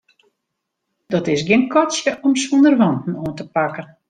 [1.13, 3.87] Dat is gjin katsje om sûnder wanten oan te pakken.